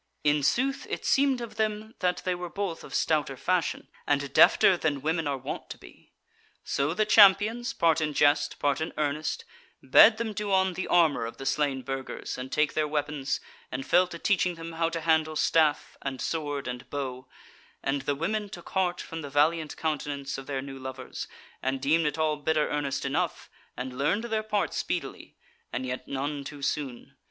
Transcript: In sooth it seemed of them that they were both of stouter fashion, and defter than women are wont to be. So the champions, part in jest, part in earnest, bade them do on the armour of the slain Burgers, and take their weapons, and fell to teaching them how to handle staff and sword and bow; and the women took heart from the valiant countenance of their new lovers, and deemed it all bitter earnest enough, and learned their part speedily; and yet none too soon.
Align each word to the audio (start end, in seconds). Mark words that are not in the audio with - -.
In 0.23 0.41
sooth 0.41 0.87
it 0.89 1.05
seemed 1.05 1.41
of 1.41 1.57
them 1.57 1.93
that 1.99 2.23
they 2.25 2.33
were 2.33 2.49
both 2.49 2.83
of 2.83 2.95
stouter 2.95 3.37
fashion, 3.37 3.87
and 4.07 4.19
defter 4.33 4.75
than 4.75 5.03
women 5.03 5.27
are 5.27 5.37
wont 5.37 5.69
to 5.69 5.77
be. 5.77 6.11
So 6.63 6.95
the 6.95 7.05
champions, 7.05 7.71
part 7.71 8.01
in 8.01 8.15
jest, 8.15 8.57
part 8.57 8.81
in 8.81 8.93
earnest, 8.97 9.45
bade 9.87 10.17
them 10.17 10.33
do 10.33 10.51
on 10.51 10.73
the 10.73 10.87
armour 10.87 11.27
of 11.27 11.37
the 11.37 11.45
slain 11.45 11.83
Burgers, 11.83 12.35
and 12.35 12.51
take 12.51 12.73
their 12.73 12.87
weapons, 12.87 13.39
and 13.71 13.85
fell 13.85 14.07
to 14.07 14.17
teaching 14.17 14.55
them 14.55 14.71
how 14.71 14.89
to 14.89 15.01
handle 15.01 15.35
staff 15.35 15.95
and 16.01 16.19
sword 16.19 16.67
and 16.67 16.89
bow; 16.89 17.27
and 17.83 18.01
the 18.01 18.15
women 18.15 18.49
took 18.49 18.69
heart 18.69 18.99
from 19.01 19.21
the 19.21 19.29
valiant 19.29 19.77
countenance 19.77 20.39
of 20.39 20.47
their 20.47 20.63
new 20.63 20.79
lovers, 20.79 21.27
and 21.61 21.79
deemed 21.79 22.07
it 22.07 22.17
all 22.17 22.37
bitter 22.37 22.67
earnest 22.69 23.05
enough, 23.05 23.51
and 23.77 23.95
learned 23.99 24.23
their 24.23 24.41
part 24.41 24.73
speedily; 24.73 25.35
and 25.71 25.85
yet 25.85 26.07
none 26.07 26.43
too 26.43 26.63
soon. 26.63 27.13